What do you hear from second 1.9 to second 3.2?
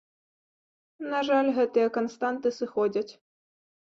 канстанты сыходзяць.